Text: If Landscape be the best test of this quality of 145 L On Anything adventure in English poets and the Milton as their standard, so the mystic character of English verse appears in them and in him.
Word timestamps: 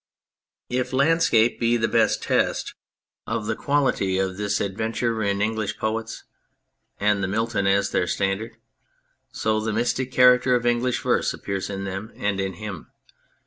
If 0.71 0.93
Landscape 0.93 1.59
be 1.59 1.77
the 1.77 1.87
best 1.87 2.23
test 2.23 2.73
of 3.27 3.45
this 3.45 3.55
quality 3.55 4.17
of 4.17 4.29
145 4.29 4.31
L 4.33 4.33
On 4.33 4.41
Anything 4.47 4.73
adventure 4.73 5.23
in 5.23 5.41
English 5.43 5.77
poets 5.77 6.23
and 6.99 7.23
the 7.23 7.27
Milton 7.27 7.67
as 7.67 7.91
their 7.91 8.07
standard, 8.07 8.57
so 9.31 9.59
the 9.59 9.71
mystic 9.71 10.11
character 10.11 10.55
of 10.55 10.65
English 10.65 11.03
verse 11.03 11.35
appears 11.35 11.69
in 11.69 11.83
them 11.83 12.11
and 12.15 12.39
in 12.39 12.53
him. 12.53 12.87